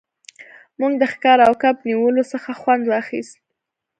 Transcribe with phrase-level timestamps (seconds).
[0.79, 3.35] موږ د ښکار او کب نیولو څخه خوند واخیست